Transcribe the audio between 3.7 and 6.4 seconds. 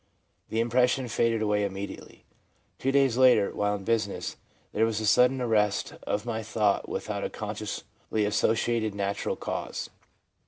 in business, there was a sudden arrest of